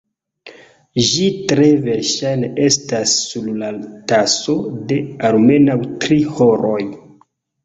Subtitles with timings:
[1.09, 3.69] Ĝi tre verŝajne estas sur la
[4.13, 4.57] taso
[4.93, 4.99] de
[5.31, 5.77] almenaŭ
[6.07, 6.81] tri horoj.